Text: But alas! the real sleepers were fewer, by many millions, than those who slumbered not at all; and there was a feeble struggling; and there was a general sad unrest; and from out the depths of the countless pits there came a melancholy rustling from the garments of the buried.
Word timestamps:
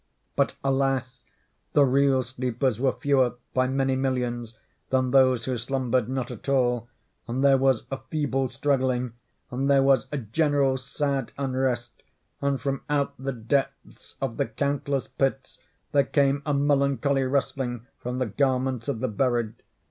But 0.35 0.55
alas! 0.63 1.25
the 1.73 1.85
real 1.85 2.23
sleepers 2.23 2.79
were 2.79 2.91
fewer, 2.93 3.33
by 3.53 3.67
many 3.67 3.95
millions, 3.95 4.55
than 4.89 5.11
those 5.11 5.45
who 5.45 5.55
slumbered 5.59 6.09
not 6.09 6.31
at 6.31 6.49
all; 6.49 6.87
and 7.27 7.43
there 7.43 7.59
was 7.59 7.83
a 7.91 7.99
feeble 8.09 8.49
struggling; 8.49 9.13
and 9.51 9.69
there 9.69 9.83
was 9.83 10.07
a 10.11 10.17
general 10.17 10.77
sad 10.77 11.33
unrest; 11.37 12.01
and 12.41 12.59
from 12.59 12.81
out 12.89 13.13
the 13.19 13.31
depths 13.33 14.15
of 14.19 14.37
the 14.37 14.47
countless 14.47 15.05
pits 15.07 15.59
there 15.91 16.03
came 16.05 16.41
a 16.47 16.53
melancholy 16.55 17.21
rustling 17.25 17.85
from 17.99 18.17
the 18.17 18.25
garments 18.25 18.87
of 18.87 19.01
the 19.01 19.07
buried. 19.07 19.53